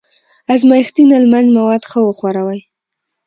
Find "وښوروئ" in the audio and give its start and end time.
2.03-2.61